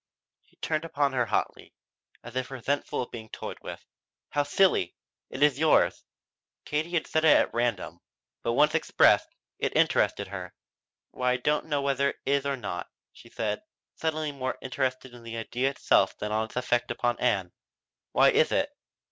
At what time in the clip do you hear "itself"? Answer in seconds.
15.69-16.17